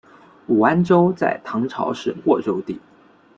[0.47, 2.79] 武安州在唐朝是沃州地。